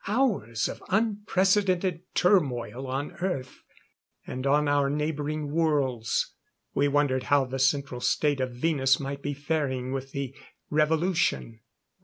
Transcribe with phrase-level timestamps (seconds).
[0.07, 3.61] Hours of unprecedented turmoil on Earth,
[4.25, 6.33] and on our neighboring worlds.
[6.73, 10.33] We wondered how the Central State of Venus might be faring with the
[10.71, 11.59] revolution.